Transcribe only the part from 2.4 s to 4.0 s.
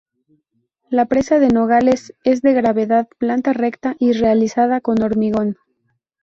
de gravedad, planta recta